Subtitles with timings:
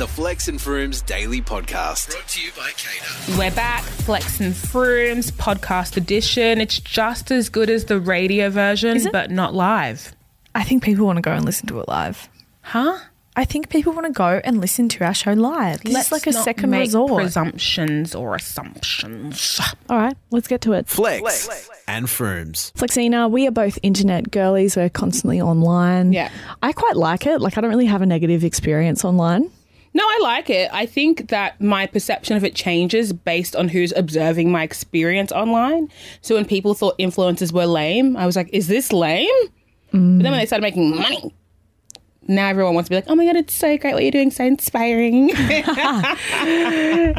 [0.00, 2.08] the Flex and Frooms Daily Podcast.
[2.08, 3.38] Brought to you by CADA.
[3.38, 6.58] We're back, Flex and Frooms podcast edition.
[6.58, 10.16] It's just as good as the radio version, but not live.
[10.54, 12.30] I think people want to go and listen to it live.
[12.62, 12.98] Huh?
[13.36, 15.82] I think people want to go and listen to our show live.
[15.82, 17.20] This is like a not second make resort.
[17.20, 19.60] Presumptions or assumptions.
[19.90, 20.88] All right, let's get to it.
[20.88, 22.72] Flex, and Frooms.
[22.72, 24.78] Flexina, we are both internet girlies.
[24.78, 26.14] We're constantly online.
[26.14, 26.30] Yeah.
[26.62, 27.42] I quite like it.
[27.42, 29.50] Like, I don't really have a negative experience online.
[29.92, 30.70] No, I like it.
[30.72, 35.88] I think that my perception of it changes based on who's observing my experience online.
[36.20, 39.28] So when people thought influencers were lame, I was like, is this lame?
[39.92, 41.34] But then when they started making money,
[42.28, 44.30] now everyone wants to be like, oh my God, it's so great what you're doing,
[44.30, 45.30] so inspiring.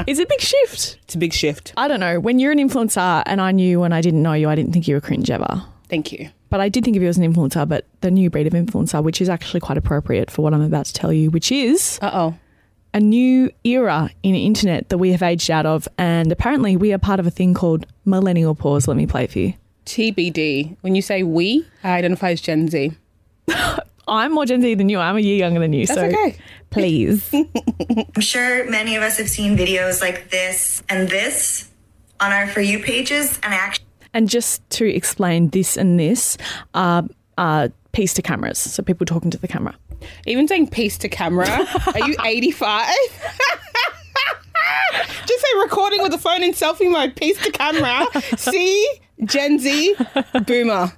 [0.08, 0.98] It's a big shift.
[1.04, 1.74] it's a big shift.
[1.78, 2.20] I don't know.
[2.20, 4.88] When you're an influencer and I knew when I didn't know you, I didn't think
[4.88, 5.64] you were cringe ever.
[5.90, 6.30] Thank you.
[6.50, 9.04] But I did think of you as an influencer, but the new breed of influencer,
[9.04, 12.12] which is actually quite appropriate for what I'm about to tell you, which is Uh
[12.14, 12.36] oh.
[12.94, 15.88] A new era in internet that we have aged out of.
[15.98, 18.88] And apparently, we are part of a thing called millennial pause.
[18.88, 19.54] Let me play for you.
[19.86, 20.78] TBD.
[20.82, 22.92] When you say we, I identify as Gen Z.
[24.08, 25.00] I'm more Gen Z than you.
[25.00, 25.86] I'm a year younger than you.
[25.86, 26.38] That's so okay.
[26.70, 27.30] please.
[28.16, 31.70] I'm sure many of us have seen videos like this and this
[32.20, 36.38] on our For You pages, and I actually and just to explain this and this
[36.74, 37.06] are
[37.38, 38.58] uh, piece to cameras.
[38.58, 39.76] So people talking to the camera.
[40.26, 41.48] Even saying peace to camera.
[41.94, 42.88] Are you 85?
[45.26, 48.06] Just say recording with the phone in selfie mode, peace to camera.
[48.38, 48.88] See,
[49.24, 49.96] Gen Z,
[50.46, 50.92] boomer.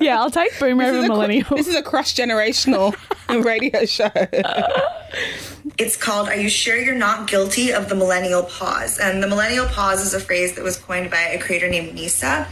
[0.00, 1.56] Yeah, I'll take boomer This over a, millennial.
[1.56, 2.94] this is a cross generational
[3.44, 4.10] radio show.
[5.78, 8.98] It's called Are You Sure You're Not Guilty of the Millennial Pause?
[8.98, 12.46] And the millennial pause is a phrase that was coined by a creator named Nisa.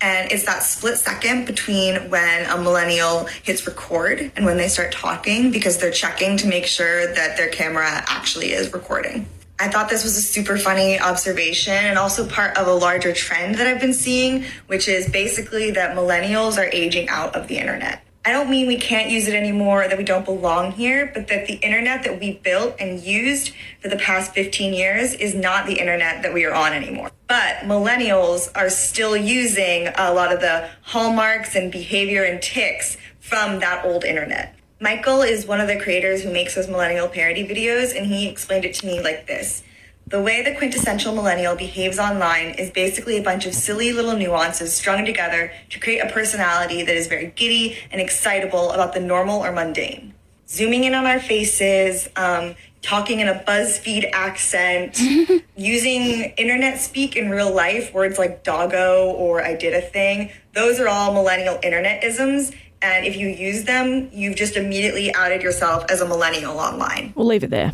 [0.00, 4.92] And it's that split second between when a millennial hits record and when they start
[4.92, 9.26] talking because they're checking to make sure that their camera actually is recording.
[9.58, 13.54] I thought this was a super funny observation and also part of a larger trend
[13.56, 18.03] that I've been seeing, which is basically that millennials are aging out of the internet.
[18.26, 21.46] I don't mean we can't use it anymore, that we don't belong here, but that
[21.46, 23.52] the internet that we built and used
[23.82, 27.10] for the past 15 years is not the internet that we are on anymore.
[27.28, 33.60] But millennials are still using a lot of the hallmarks and behavior and ticks from
[33.60, 34.56] that old internet.
[34.80, 38.64] Michael is one of the creators who makes those millennial parody videos, and he explained
[38.64, 39.62] it to me like this.
[40.06, 44.74] The way the quintessential millennial behaves online is basically a bunch of silly little nuances
[44.74, 49.42] strung together to create a personality that is very giddy and excitable about the normal
[49.42, 50.12] or mundane.
[50.46, 55.00] Zooming in on our faces, um, talking in a BuzzFeed accent,
[55.56, 60.78] using internet speak in real life, words like doggo or I did a thing, those
[60.78, 62.54] are all millennial internet isms.
[62.82, 67.14] And if you use them, you've just immediately outed yourself as a millennial online.
[67.16, 67.72] We'll leave it there.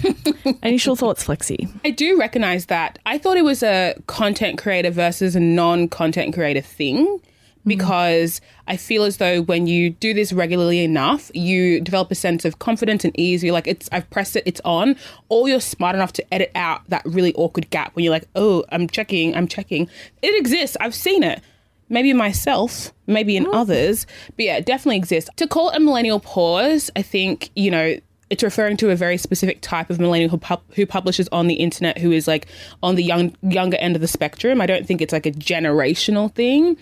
[0.62, 1.68] Initial thoughts, Flexi.
[1.84, 2.98] I do recognize that.
[3.06, 7.20] I thought it was a content creator versus a non content creator thing mm.
[7.64, 12.44] because I feel as though when you do this regularly enough, you develop a sense
[12.44, 13.42] of confidence and ease.
[13.42, 14.96] You're like, it's I've pressed it, it's on,
[15.28, 18.64] or you're smart enough to edit out that really awkward gap when you're like, oh,
[18.70, 19.88] I'm checking, I'm checking.
[20.22, 20.76] It exists.
[20.80, 21.40] I've seen it.
[21.88, 23.54] Maybe myself, maybe in mm.
[23.54, 25.28] others, but yeah, it definitely exists.
[25.36, 27.96] To call it a millennial pause, I think, you know,
[28.32, 31.54] it's referring to a very specific type of millennial who, pub- who publishes on the
[31.56, 32.46] internet who is like
[32.82, 34.58] on the young younger end of the spectrum.
[34.58, 36.78] I don't think it's like a generational thing.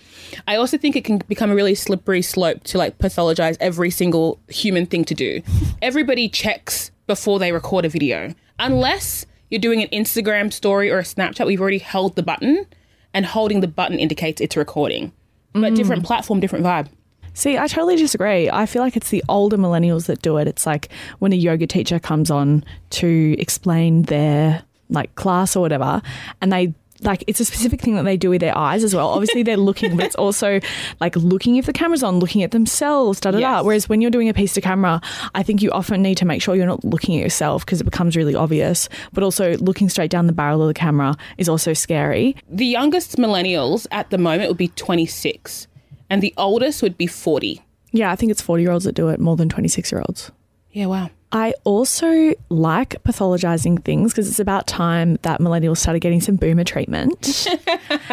[0.47, 4.39] I also think it can become a really slippery slope to like pathologize every single
[4.47, 5.41] human thing to do.
[5.81, 8.33] Everybody checks before they record a video.
[8.57, 12.65] Unless you're doing an Instagram story or a Snapchat, we've already held the button
[13.13, 15.11] and holding the button indicates it's recording.
[15.51, 15.75] But mm.
[15.75, 16.87] different platform, different vibe.
[17.33, 18.49] See, I totally disagree.
[18.49, 20.47] I feel like it's the older millennials that do it.
[20.47, 26.01] It's like when a yoga teacher comes on to explain their like class or whatever,
[26.41, 29.09] and they like it's a specific thing that they do with their eyes as well.
[29.09, 30.59] Obviously, they're looking, but it's also
[30.99, 33.63] like looking if the camera's on, looking at themselves, da da da.
[33.63, 35.01] Whereas when you're doing a piece to camera,
[35.33, 37.85] I think you often need to make sure you're not looking at yourself because it
[37.85, 38.89] becomes really obvious.
[39.13, 42.35] But also, looking straight down the barrel of the camera is also scary.
[42.49, 45.67] The youngest millennials at the moment would be 26,
[46.11, 47.61] and the oldest would be 40.
[47.91, 50.31] Yeah, I think it's 40 year olds that do it more than 26 year olds.
[50.71, 51.09] Yeah, wow.
[51.31, 56.65] I also like pathologizing things because it's about time that millennials started getting some boomer
[56.65, 57.47] treatment.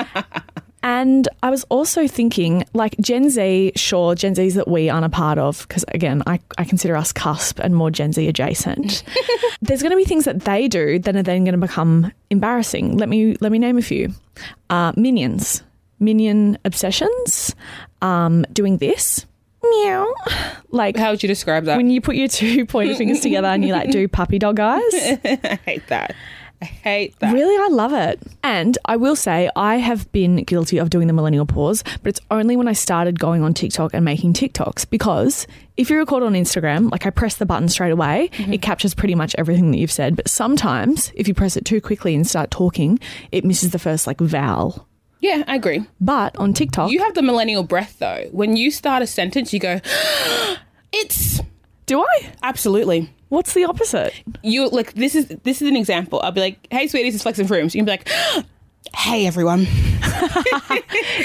[0.85, 5.09] and I was also thinking, like Gen Z, sure, Gen Zs that we aren't a
[5.09, 9.03] part of, because again, I, I consider us cusp and more Gen Z adjacent.
[9.61, 12.97] There's going to be things that they do that are then going to become embarrassing.
[12.97, 14.13] Let me let me name a few.
[14.71, 15.65] Uh, minions,
[16.01, 17.55] minion obsessions,
[18.03, 19.27] um, doing this.
[19.63, 20.07] meow.
[20.71, 21.77] Like How would you describe that?
[21.77, 24.83] when you put your two pointer fingers together and you like do puppy dog eyes.
[24.93, 26.15] I hate that.
[26.61, 27.33] I hate that.
[27.33, 28.21] Really, I love it.
[28.43, 32.21] And I will say, I have been guilty of doing the millennial pause, but it's
[32.33, 35.47] only when I started going on TikTok and making TikToks because
[35.77, 39.15] if you record on Instagram, like I press the button straight away, it captures pretty
[39.15, 40.17] much everything that you've said.
[40.17, 42.99] But sometimes if you press it too quickly and start talking,
[43.31, 44.88] it misses the first like vowel.
[45.21, 45.85] Yeah, I agree.
[46.01, 48.27] But on TikTok, You have the millennial breath though.
[48.31, 49.81] When you start a sentence, you go,
[50.93, 51.41] "It's
[51.87, 52.33] do I?
[52.43, 54.15] absolutely." What's the opposite?
[54.43, 56.21] You like this is this is an example.
[56.23, 58.09] I'll be like, "Hey, sweeties, it's is Flex and Frooms." You can be like,
[58.95, 59.61] "Hey, everyone."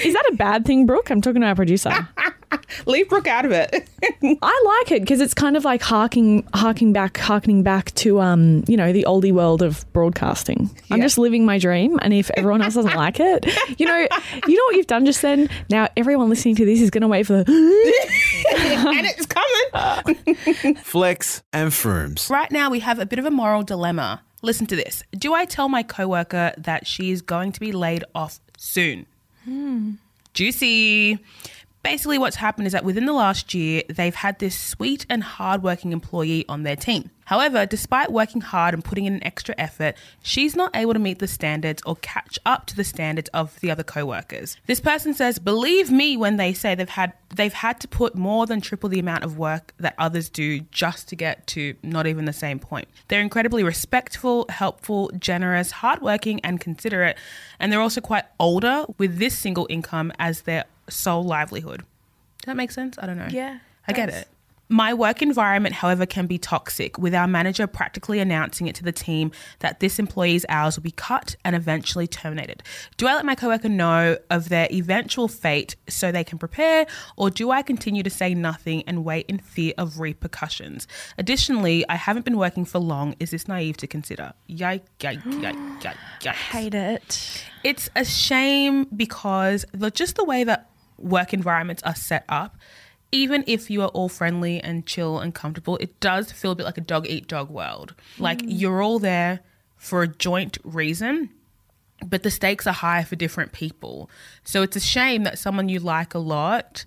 [0.03, 1.09] Is that a bad thing, Brooke?
[1.09, 1.89] I'm talking to our producer.
[2.85, 3.87] Leave Brooke out of it.
[4.41, 8.63] I like it because it's kind of like harking, harking back, harkening back to, um,
[8.67, 10.69] you know, the oldie world of broadcasting.
[10.91, 13.45] I'm just living my dream, and if everyone else doesn't like it,
[13.79, 14.07] you know,
[14.47, 15.49] you know what you've done just then.
[15.69, 17.51] Now everyone listening to this is going to wait for the.
[18.87, 20.75] and it's coming.
[20.83, 22.29] Flex and Frooms.
[22.29, 24.21] Right now, we have a bit of a moral dilemma.
[24.41, 25.03] Listen to this.
[25.17, 29.05] Do I tell my coworker that she is going to be laid off soon?
[30.33, 31.19] Juicy.
[31.83, 35.91] Basically, what's happened is that within the last year, they've had this sweet and hardworking
[35.91, 37.11] employee on their team.
[37.25, 41.19] However, despite working hard and putting in an extra effort, she's not able to meet
[41.19, 44.57] the standards or catch up to the standards of the other co-workers.
[44.65, 48.45] This person says, "Believe me when they say they've had they've had to put more
[48.45, 52.25] than triple the amount of work that others do just to get to not even
[52.25, 52.87] the same point.
[53.07, 57.17] They're incredibly respectful, helpful, generous, hardworking, and considerate,
[57.59, 62.57] and they're also quite older with this single income as their sole livelihood." Does that
[62.57, 62.97] make sense?
[62.99, 63.27] I don't know.
[63.29, 64.27] Yeah, I get it.
[64.69, 68.93] My work environment, however, can be toxic, with our manager practically announcing it to the
[68.93, 72.63] team that this employee's hours will be cut and eventually terminated.
[72.97, 76.87] Do I let my coworker know of their eventual fate so they can prepare,
[77.17, 80.87] or do I continue to say nothing and wait in fear of repercussions?
[81.19, 83.15] Additionally, I haven't been working for long.
[83.19, 84.33] Is this naive to consider?
[84.47, 87.45] Yike, yike, yike, yike, yike Hate it.
[87.63, 92.57] it's a shame because the, just the way that work environments are set up,
[93.11, 96.65] even if you are all friendly and chill and comfortable, it does feel a bit
[96.65, 97.93] like a dog eat dog world.
[98.17, 98.45] Like mm.
[98.47, 99.41] you're all there
[99.77, 101.29] for a joint reason,
[102.05, 104.09] but the stakes are high for different people.
[104.43, 106.85] So it's a shame that someone you like a lot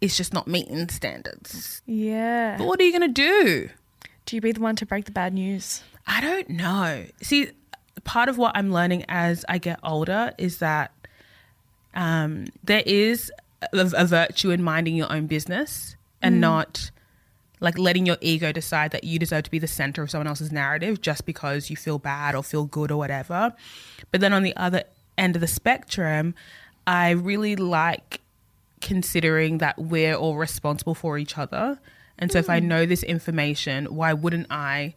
[0.00, 1.82] is just not meeting standards.
[1.86, 2.56] Yeah.
[2.58, 3.68] But what are you going to do?
[4.24, 5.82] Do you be the one to break the bad news?
[6.06, 7.06] I don't know.
[7.22, 7.50] See,
[8.04, 10.92] part of what I'm learning as I get older is that
[11.96, 16.90] um, there is a, a virtue in minding your own business and not
[17.60, 20.52] like letting your ego decide that you deserve to be the center of someone else's
[20.52, 23.54] narrative just because you feel bad or feel good or whatever.
[24.10, 24.84] But then on the other
[25.16, 26.34] end of the spectrum,
[26.86, 28.20] I really like
[28.80, 31.78] considering that we're all responsible for each other.
[32.18, 34.94] And so if I know this information, why wouldn't I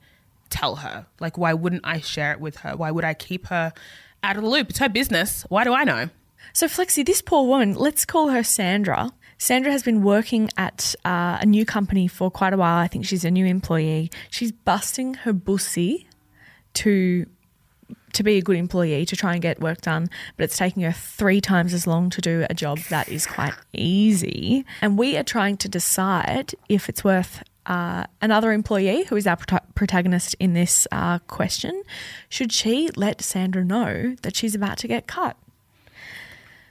[0.49, 1.05] tell her?
[1.19, 2.75] Like, why wouldn't I share it with her?
[2.75, 3.73] Why would I keep her
[4.21, 4.69] out of the loop?
[4.69, 5.45] It's her business.
[5.49, 6.09] Why do I know?
[6.53, 9.11] So, Flexi, this poor woman, let's call her Sandra.
[9.37, 12.77] Sandra has been working at uh, a new company for quite a while.
[12.77, 14.11] I think she's a new employee.
[14.29, 16.07] She's busting her bussy
[16.75, 17.25] to
[18.13, 20.91] to be a good employee to try and get work done, but it's taking her
[20.91, 24.65] three times as long to do a job that is quite easy.
[24.81, 29.37] And we are trying to decide if it's worth uh, another employee who is our
[29.37, 31.83] prota- protagonist in this uh, question.
[32.29, 35.37] Should she let Sandra know that she's about to get cut?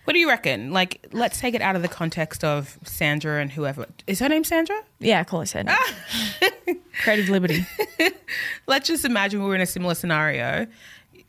[0.08, 0.72] What do you reckon?
[0.72, 3.84] Like, let's take it out of the context of Sandra and whoever.
[4.06, 4.82] Is her name Sandra?
[5.00, 5.76] Yeah, call her Sandra.
[5.78, 6.48] Ah.
[7.02, 7.66] Creative liberty.
[8.66, 10.66] Let's just imagine we were in a similar scenario.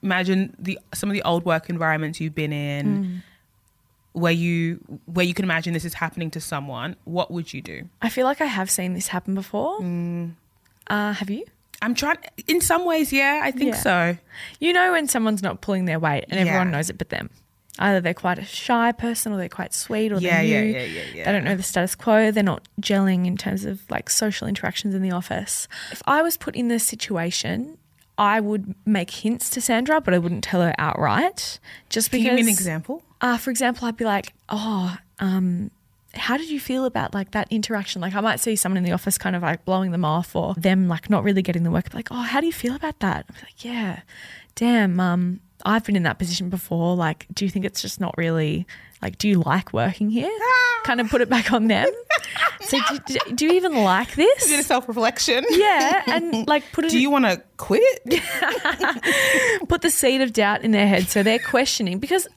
[0.02, 3.24] Imagine the some of the old work environments you've been in, mm.
[4.14, 6.96] where you where you can imagine this is happening to someone.
[7.04, 7.90] What would you do?
[8.02, 9.82] I feel like I have seen this happen before.
[9.82, 10.36] Mm.
[10.88, 11.44] Uh, have you?
[11.82, 12.20] I'm trying.
[12.48, 13.82] In some ways, yeah, I think Yeah.
[13.82, 14.18] so.
[14.62, 17.30] You know when someone's not pulling their weight and everyone knows it but them.
[17.80, 20.68] Either they're quite a shy person or they're quite sweet or Yeah, they're yeah, new.
[20.74, 21.26] yeah, yeah, yeah.
[21.26, 22.30] They don't know the status quo.
[22.30, 25.68] They're not gelling in terms of like social interactions in the office.
[25.92, 27.78] If I was put in this situation,
[28.18, 31.60] I would make hints to Sandra, but I wouldn't tell her outright.
[31.90, 33.02] Just because you give me an example?
[33.22, 35.72] uh, for example, I'd be like, oh, um,
[36.16, 38.02] how did you feel about like that interaction?
[38.02, 40.54] Like I might see someone in the office kind of like blowing them off or
[40.56, 41.94] them like not really getting the work.
[41.94, 43.26] Like, oh, how do you feel about that?
[43.30, 44.02] I'd be like, yeah,
[44.56, 46.96] damn, um, I've been in that position before.
[46.96, 48.66] Like, do you think it's just not really
[49.02, 50.30] like, do you like working here?
[50.30, 50.82] Ah.
[50.84, 51.88] kind of put it back on them.
[52.62, 54.48] so do, do, do you even like this?
[54.50, 55.46] bit of self reflection.
[55.50, 58.04] yeah, and like put it Do you want to quit?
[59.70, 62.28] put the seed of doubt in their head so they're questioning because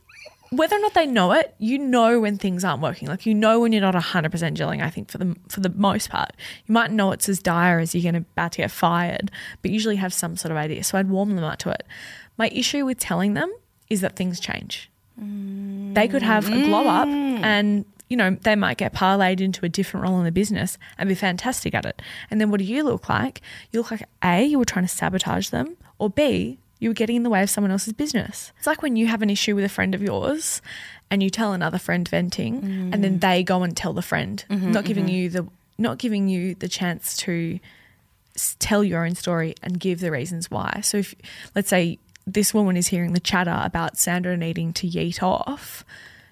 [0.50, 3.08] whether or not they know it, you know when things aren't working.
[3.08, 6.10] Like you know when you're not 100% gelling, I think for the for the most
[6.10, 6.32] part.
[6.66, 9.30] You might know it's as dire as you're going to about to get fired,
[9.62, 10.84] but usually have some sort of idea.
[10.84, 11.84] So I'd warm them up to it.
[12.38, 13.52] My issue with telling them
[13.88, 14.90] is that things change.
[15.94, 17.42] They could have a glow up mm.
[17.42, 21.08] and you know, they might get parlayed into a different role in the business and
[21.08, 22.02] be fantastic at it.
[22.30, 23.40] And then what do you look like?
[23.70, 27.16] You look like A, you were trying to sabotage them, or B, you were getting
[27.16, 28.52] in the way of someone else's business.
[28.58, 30.60] It's like when you have an issue with a friend of yours
[31.10, 33.20] and you tell another friend venting and then mm.
[33.22, 35.14] they go and tell the friend, mm-hmm, not giving mm-hmm.
[35.14, 35.46] you the
[35.78, 37.58] not giving you the chance to
[38.58, 40.80] tell your own story and give the reasons why.
[40.82, 41.14] So if
[41.54, 45.84] let's say this woman is hearing the chatter about Sandra needing to yeet off,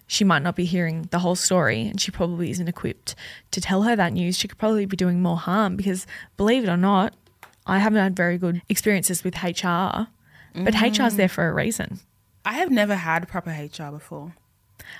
[0.07, 3.15] she might not be hearing the whole story and she probably isn't equipped
[3.53, 4.37] to tell her that news.
[4.37, 6.07] She could probably be doing more harm because
[6.37, 7.15] believe it or not,
[7.67, 10.09] I haven't had very good experiences with HR.
[10.53, 11.17] But HR's mm.
[11.17, 12.01] there for a reason.
[12.45, 14.35] I have never had proper HR before.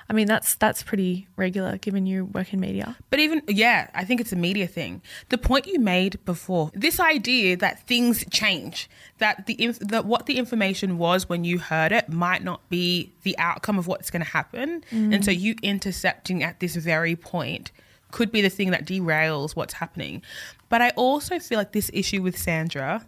[0.09, 2.97] I mean, that's that's pretty regular given you work in media.
[3.09, 5.01] But even yeah, I think it's a media thing.
[5.29, 10.25] The point you made before, this idea that things change, that the inf- that what
[10.25, 14.23] the information was when you heard it might not be the outcome of what's going
[14.23, 17.71] to happen, and so you intercepting at this very point
[18.11, 20.21] could be the thing that derails what's happening.
[20.69, 23.05] But I also feel like this issue with Sandra,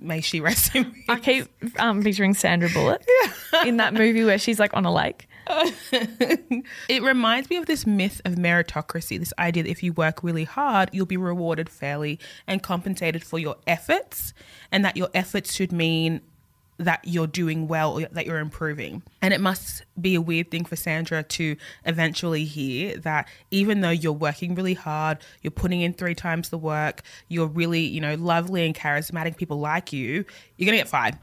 [0.00, 1.04] may she rest in peace.
[1.08, 1.46] I keep
[1.78, 3.02] um, picturing Sandra Bullock
[3.66, 5.28] in that movie where she's like on a lake.
[6.88, 10.44] It reminds me of this myth of meritocracy, this idea that if you work really
[10.44, 14.32] hard, you'll be rewarded fairly and compensated for your efforts,
[14.72, 16.20] and that your efforts should mean
[16.80, 19.02] that you're doing well or that you're improving.
[19.20, 23.90] And it must be a weird thing for Sandra to eventually hear that even though
[23.90, 28.14] you're working really hard, you're putting in three times the work, you're really, you know,
[28.14, 30.24] lovely and charismatic, people like you,
[30.56, 31.18] you're going to get fired.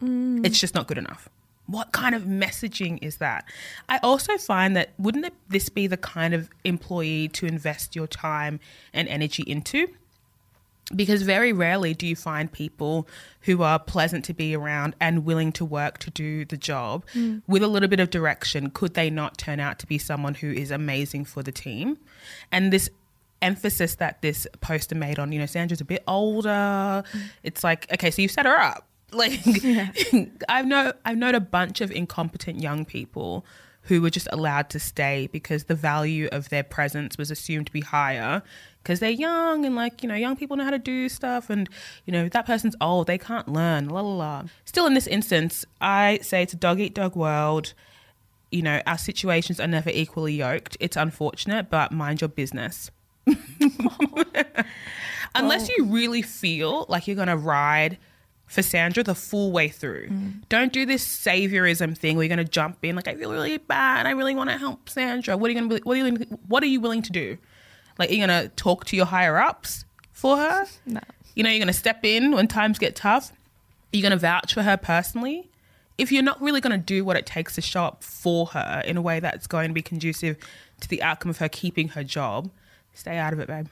[0.00, 0.46] Mm.
[0.46, 1.28] It's just not good enough.
[1.70, 3.44] What kind of messaging is that?
[3.88, 8.08] I also find that wouldn't it, this be the kind of employee to invest your
[8.08, 8.58] time
[8.92, 9.88] and energy into?
[10.94, 13.06] Because very rarely do you find people
[13.42, 17.38] who are pleasant to be around and willing to work to do the job hmm.
[17.46, 18.70] with a little bit of direction.
[18.70, 21.98] Could they not turn out to be someone who is amazing for the team?
[22.50, 22.90] And this
[23.40, 27.04] emphasis that this poster made on, you know, Sandra's a bit older.
[27.12, 27.20] Hmm.
[27.44, 28.89] It's like, okay, so you've set her up.
[29.12, 29.40] Like,
[30.48, 33.44] I've know I've known a bunch of incompetent young people
[33.82, 37.72] who were just allowed to stay because the value of their presence was assumed to
[37.72, 38.42] be higher
[38.82, 41.68] because they're young and like you know young people know how to do stuff and
[42.04, 44.44] you know that person's old they can't learn la la la.
[44.64, 47.74] Still in this instance i say it's a dog eat dog world.
[48.50, 50.76] You know our situations are never equally yoked.
[50.80, 52.90] It's unfortunate but mind your business.
[55.34, 57.98] Unless you really feel like you're going to ride
[58.50, 60.08] for Sandra the full way through.
[60.08, 60.48] Mm.
[60.48, 63.58] Don't do this saviorism thing where you're going to jump in like I feel really
[63.58, 64.06] bad.
[64.06, 65.36] I really want to help Sandra.
[65.36, 66.16] What are you going to what are you
[66.48, 67.38] what are you willing to do?
[67.96, 70.66] Like are you're going to talk to your higher ups for her?
[70.84, 71.00] No.
[71.36, 73.30] You know, you're going to step in when times get tough.
[73.30, 73.36] Are
[73.92, 75.48] You're going to vouch for her personally.
[75.96, 78.82] If you're not really going to do what it takes to show up for her
[78.84, 80.36] in a way that's going to be conducive
[80.80, 82.50] to the outcome of her keeping her job,
[82.94, 83.68] stay out of it, babe.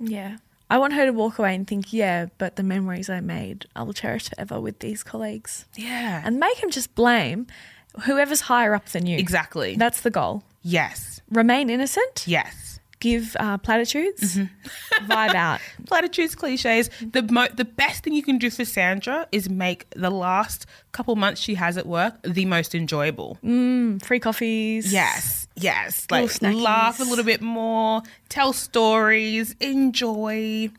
[0.00, 0.38] Yeah.
[0.70, 3.82] I want her to walk away and think, yeah, but the memories I made, I
[3.82, 5.66] will cherish forever with these colleagues.
[5.76, 6.22] Yeah.
[6.24, 7.46] And make him just blame
[8.04, 9.18] whoever's higher up than you.
[9.18, 9.74] exactly.
[9.76, 10.44] That's the goal.
[10.62, 11.20] yes.
[11.30, 12.80] Remain innocent, Yes.
[12.98, 14.36] give uh, platitudes,
[15.06, 15.60] vibe out.
[15.86, 16.90] platitudes, cliches.
[17.00, 21.14] The mo- the best thing you can do for Sandra is make the last couple
[21.16, 23.38] months she has at work the most enjoyable.
[24.02, 24.92] Free coffees.
[24.92, 26.06] Yes, yes.
[26.10, 30.70] Like laugh a little bit more, tell stories, enjoy.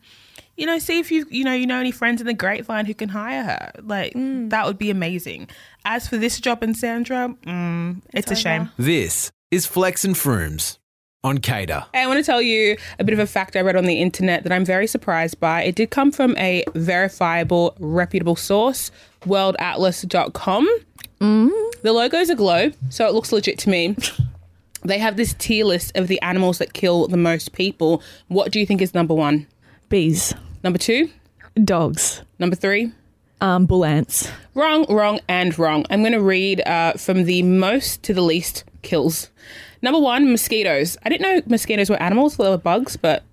[0.56, 2.94] You know, see if you you know you know any friends in the grapevine who
[2.94, 3.72] can hire her.
[3.82, 5.48] Like that would be amazing.
[5.84, 8.70] As for this job in Sandra, mm, it's, a shame.
[8.76, 10.78] This is Flex and Frooms
[11.24, 11.86] on CADA.
[11.92, 14.00] Hey, I want to tell you a bit of a fact I read on the
[14.00, 15.62] internet that I'm very surprised by.
[15.62, 18.90] It did come from a verifiable, reputable source,
[19.22, 20.68] worldatlas.com.
[21.82, 23.96] The logo's a globe, so it looks legit to me.
[24.84, 28.02] They have this tier list of the animals that kill the most people.
[28.28, 29.46] What do you think is number one?
[29.88, 30.34] Bees.
[30.64, 31.10] Number two?
[31.62, 32.22] Dogs.
[32.38, 32.92] Number three?
[33.40, 34.30] Um, bull ants.
[34.54, 35.84] Wrong, wrong, and wrong.
[35.90, 39.30] I'm going to read uh, from the most to the least kills.
[39.82, 40.96] Number one, mosquitoes.
[41.04, 43.24] I didn't know mosquitoes were animals, they were bugs, but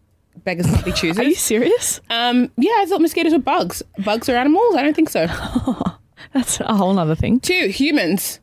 [0.44, 1.20] beggars must be choosers.
[1.20, 2.02] Are you serious?
[2.10, 3.84] Um, yeah, I thought mosquitoes were bugs.
[4.04, 4.76] Bugs are animals?
[4.76, 5.28] I don't think so.
[6.34, 7.40] That's a whole other thing.
[7.40, 8.40] Two, humans.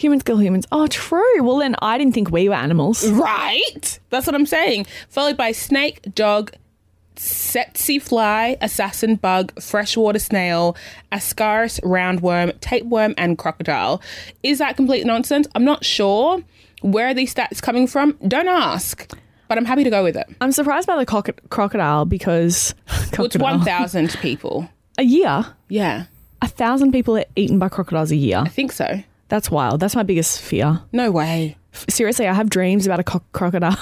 [0.00, 0.66] Humans kill humans.
[0.72, 1.42] Oh, true.
[1.42, 3.06] Well, then I didn't think we were animals.
[3.10, 3.98] Right?
[4.10, 4.86] That's what I'm saying.
[5.08, 6.52] Followed by snake, dog,
[7.16, 10.76] tsetse fly, assassin bug, freshwater snail,
[11.12, 14.00] ascaris roundworm, tapeworm, and crocodile.
[14.42, 15.46] Is that complete nonsense?
[15.54, 16.42] I'm not sure.
[16.82, 18.16] Where are these stats coming from?
[18.26, 19.12] Don't ask.
[19.48, 20.26] But I'm happy to go with it.
[20.40, 22.74] I'm surprised by the croc- crocodile because
[23.18, 24.70] Well, it's 1,000 people.
[24.96, 25.44] a year.
[25.68, 26.04] Yeah,
[26.40, 28.38] A thousand people are eaten by crocodiles a year.
[28.38, 29.02] I think so.
[29.30, 29.80] That's wild.
[29.80, 30.82] That's my biggest fear.
[30.92, 31.56] No way.
[31.88, 33.76] Seriously, I have dreams about a co- crocodile.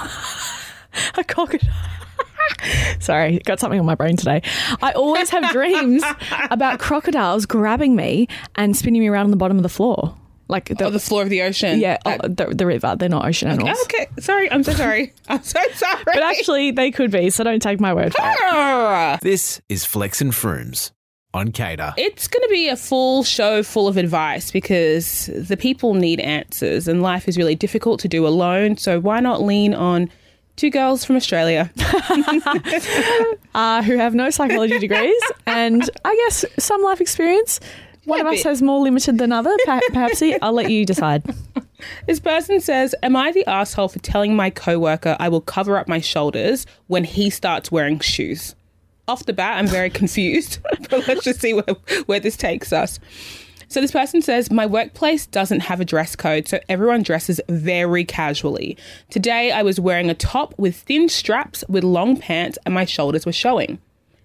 [1.16, 1.68] a crocodile.
[3.00, 4.42] Sorry, got something on my brain today.
[4.82, 6.02] I always have dreams
[6.50, 10.14] about crocodiles grabbing me and spinning me around on the bottom of the floor.
[10.50, 11.78] Like the, Oh, the floor of the ocean.
[11.78, 12.96] yeah, oh, the, the river.
[12.98, 13.76] They're not ocean animals.
[13.78, 14.06] Oh, okay.
[14.18, 14.50] Sorry.
[14.50, 15.12] I'm so sorry.
[15.28, 16.02] I'm so sorry.
[16.06, 18.36] But actually, they could be, so don't take my word for it.
[18.42, 19.18] Ah.
[19.22, 20.90] This is Flex and Frooms
[21.35, 21.94] on CADA.
[21.97, 26.88] It's going to be a full show full of advice because the people need answers
[26.88, 28.76] and life is really difficult to do alone.
[28.76, 30.11] So why not lean on
[30.56, 31.70] two girls from Australia?
[33.54, 37.58] Uh, who have no psychology degrees and I guess some life experience.
[38.04, 39.54] One Yeah, of us has more limited than other.
[39.64, 41.25] Per- Perhaps I'll let you decide.
[42.06, 45.88] This person says, Am I the asshole for telling my coworker I will cover up
[45.88, 48.54] my shoulders when he starts wearing shoes?
[49.08, 50.58] Off the bat, I'm very confused,
[50.90, 53.00] but let's just see where, where this takes us.
[53.70, 58.04] So, this person says, My workplace doesn't have a dress code, so everyone dresses very
[58.04, 58.76] casually.
[59.10, 63.26] Today, I was wearing a top with thin straps with long pants, and my shoulders
[63.26, 63.78] were showing.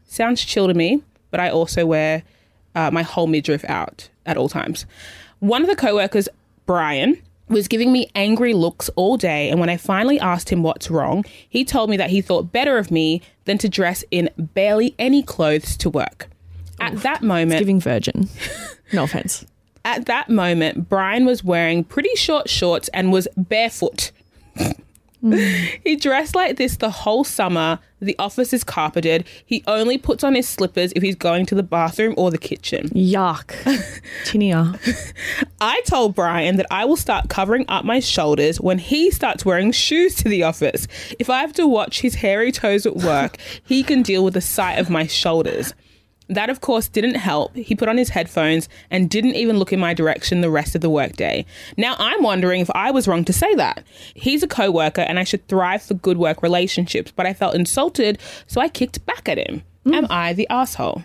[0.06, 2.24] Sounds chill to me, but I also wear
[2.76, 4.86] uh, my whole midriff out at all times.
[5.40, 6.30] One of the co workers,
[6.66, 10.90] Brian, was giving me angry looks all day, and when I finally asked him what's
[10.90, 14.96] wrong, he told me that he thought better of me than to dress in barely
[14.98, 16.30] any clothes to work.
[16.80, 18.30] At that moment, Giving virgin.
[18.92, 19.46] No offense.
[19.86, 24.12] at that moment, Brian was wearing pretty short shorts and was barefoot.
[25.24, 25.80] Mm.
[25.84, 27.80] he dressed like this the whole summer.
[28.02, 29.26] The office is carpeted.
[29.46, 32.90] He only puts on his slippers if he's going to the bathroom or the kitchen.
[32.90, 33.48] Yuck.
[34.26, 34.78] Tinea.
[35.62, 39.72] I told Brian that I will start covering up my shoulders when he starts wearing
[39.72, 40.88] shoes to the office.
[41.18, 44.42] If I have to watch his hairy toes at work, he can deal with the
[44.42, 45.74] sight of my shoulders.
[46.34, 47.56] That, of course, didn't help.
[47.56, 50.82] He put on his headphones and didn't even look in my direction the rest of
[50.82, 51.46] the workday.
[51.78, 53.84] Now, I'm wondering if I was wrong to say that.
[54.14, 58.20] He's a coworker and I should thrive for good work relationships, but I felt insulted,
[58.48, 59.64] so I kicked back at him.
[59.86, 59.96] Mm.
[59.96, 61.04] Am I the asshole?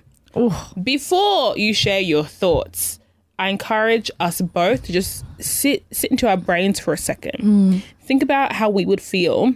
[0.83, 3.01] Before you share your thoughts,
[3.39, 7.39] I encourage us both to just sit sit into our brains for a second.
[7.41, 7.83] Mm.
[8.03, 9.55] Think about how we would feel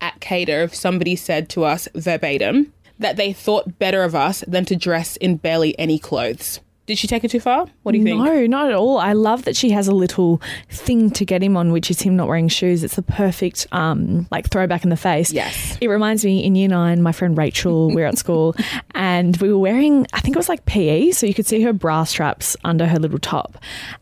[0.00, 4.64] at CADA if somebody said to us verbatim that they thought better of us than
[4.66, 6.60] to dress in barely any clothes.
[6.86, 7.66] Did she take it too far?
[7.82, 8.22] What do you think?
[8.22, 8.98] No, not at all.
[8.98, 12.14] I love that she has a little thing to get him on, which is him
[12.14, 12.84] not wearing shoes.
[12.84, 15.32] It's the perfect um like throwback in the face.
[15.32, 15.78] Yes.
[15.80, 18.54] It reminds me in year nine, my friend Rachel, we were at school
[18.94, 21.72] and we were wearing I think it was like PE, so you could see her
[21.72, 23.56] bra straps under her little top.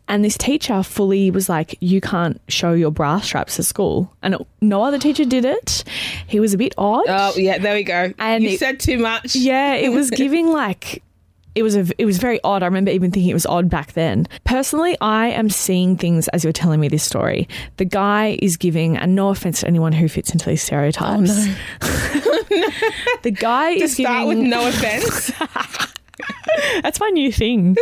[0.09, 4.13] And this teacher fully was like, You can't show your bra straps at school.
[4.21, 5.85] And no other teacher did it.
[6.27, 7.05] He was a bit odd.
[7.07, 8.13] Oh yeah, there we go.
[8.19, 9.37] And you it- said too much.
[9.37, 11.01] Yeah, it was giving like
[11.55, 12.63] it was a it was very odd.
[12.63, 14.27] I remember even thinking it was odd back then.
[14.43, 17.47] Personally, I am seeing things as you're telling me this story.
[17.77, 21.29] The guy is giving, and no offense to anyone who fits into these stereotypes.
[21.79, 23.79] the guy is giving.
[23.79, 25.31] To is start with no offense.
[26.81, 27.75] That's my new thing.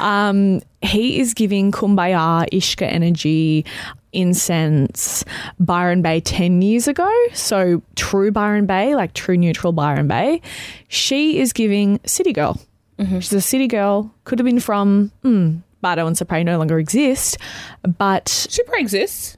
[0.00, 3.64] um, he is giving kumbaya, ishka energy,
[4.12, 5.24] incense,
[5.58, 7.10] Byron Bay 10 years ago.
[7.32, 10.40] So true Byron Bay, like true neutral Byron Bay.
[10.88, 12.60] She is giving city girl.
[12.98, 14.14] She's a city girl.
[14.24, 17.38] Could have been from mm, Bardot and Supre no longer exist,
[17.98, 19.36] but Super exists.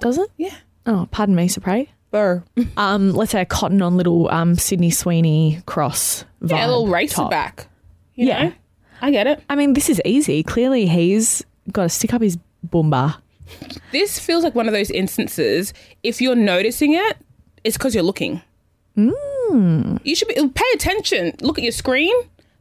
[0.00, 0.30] does it?
[0.36, 0.54] Yeah.
[0.86, 1.88] Oh, pardon me, Supre.
[2.10, 2.42] Burr.
[2.76, 6.24] Um, let's say a cotton on little um, Sydney Sweeney cross.
[6.42, 7.30] Yeah, a little racer top.
[7.30, 7.66] back.
[8.14, 8.42] You Yeah.
[8.44, 8.52] know?
[9.02, 9.42] I get it.
[9.48, 10.42] I mean, this is easy.
[10.42, 13.16] Clearly, he's got to stick up his boomba.
[13.92, 15.72] This feels like one of those instances.
[16.02, 17.16] If you're noticing it,
[17.64, 18.42] it's because you're looking.
[18.96, 21.32] You should be pay attention.
[21.40, 22.14] Look at your screen.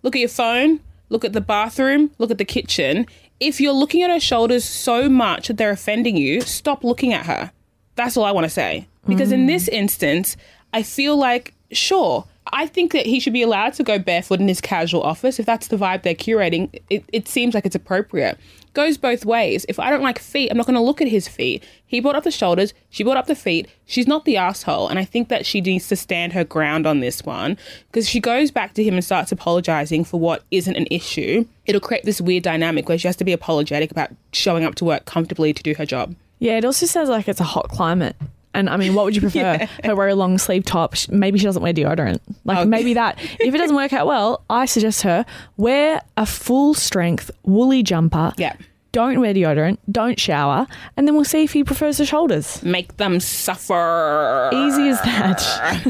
[0.04, 0.80] Look at your phone.
[1.10, 2.12] Look at the bathroom.
[2.18, 3.06] Look at the kitchen.
[3.40, 7.26] If you're looking at her shoulders so much that they're offending you, stop looking at
[7.26, 7.52] her.
[7.96, 8.88] That's all I want to say.
[9.08, 10.36] Because in this instance,
[10.74, 12.26] I feel like sure.
[12.54, 15.46] I think that he should be allowed to go barefoot in his casual office if
[15.46, 16.80] that's the vibe they're curating.
[16.90, 18.38] It, it seems like it's appropriate.
[18.78, 19.66] Goes both ways.
[19.68, 21.64] If I don't like feet, I'm not going to look at his feet.
[21.84, 23.68] He brought up the shoulders, she brought up the feet.
[23.88, 27.00] She's not the asshole, and I think that she needs to stand her ground on
[27.00, 30.86] this one because she goes back to him and starts apologizing for what isn't an
[30.92, 31.48] issue.
[31.66, 34.86] It'll create this weird dynamic where she has to be apologetic about showing up to
[34.86, 36.16] work comfortably to do her job.
[36.38, 38.16] Yeah, it also sounds like it's a hot climate.
[38.58, 39.68] And I mean, what would you prefer?
[39.84, 40.96] Her wear a long sleeve top.
[40.96, 42.20] Sh- Maybe she doesn't wear deodorant.
[42.44, 42.68] Like Okay.
[42.70, 43.18] maybe that.
[43.40, 45.26] If it doesn't work out well, I suggest her
[45.58, 48.34] wear a full strength woolly jumper.
[48.38, 48.56] Yeah.
[48.94, 49.78] Don't wear deodorant.
[49.92, 50.66] Don't shower,
[50.96, 52.64] and then we'll see if he prefers the shoulders.
[52.64, 54.50] Make them suffer.
[54.52, 55.44] Easy as that.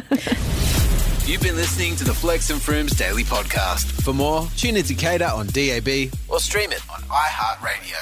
[1.25, 3.85] You've been listening to the Flex and Frooms Daily Podcast.
[4.03, 7.95] For more, tune into CADA on DAB or stream it on iHeartRadio.